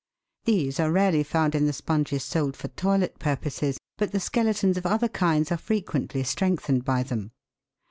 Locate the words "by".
6.83-7.03